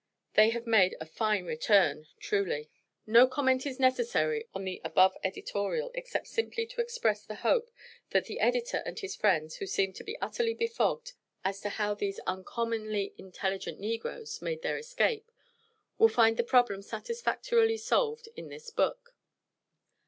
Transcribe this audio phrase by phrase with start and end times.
[0.33, 2.71] They have made a fine return, truly."
[3.05, 7.69] No comment is necessary on the above editorial except simply to express the hope
[8.09, 11.13] that the editor and his friends who seemed to be utterly befogged
[11.45, 15.29] as to how these "uncommonly intelligent negroes" made their escape,
[15.99, 19.13] will find the problem satisfactorily solved in this book.